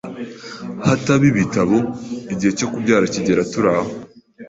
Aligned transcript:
hataba 0.87 1.23
ibitaro, 1.31 1.77
igihe 2.33 2.51
cyo 2.57 2.67
kubyara 2.71 3.05
kigera 3.13 3.41
turi 3.51 3.67
aho, 3.77 3.83